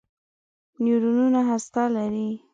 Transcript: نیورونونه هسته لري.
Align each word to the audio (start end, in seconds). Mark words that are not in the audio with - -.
نیورونونه 0.83 1.39
هسته 1.49 1.83
لري. 1.95 2.29